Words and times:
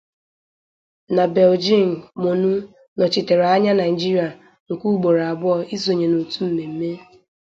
Na 1.15 1.23
Beijing 1.33 1.91
Monu 2.21 2.53
nọchitere 2.97 3.43
anya 3.55 3.71
Naijiria 3.77 4.27
nke 4.71 4.85
ugboro 4.91 5.21
abụọ 5.31 5.55
isonye 5.75 6.05
na 6.09 6.17
otu 6.23 6.41
mmemme. 6.47 6.91